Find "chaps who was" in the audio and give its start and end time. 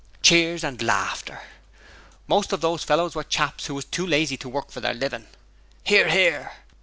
3.23-3.85